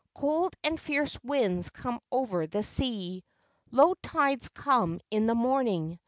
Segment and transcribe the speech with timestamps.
[0.15, 3.23] Cold and fierce winds come over the sea.
[3.69, 5.99] Low tides come in the morning.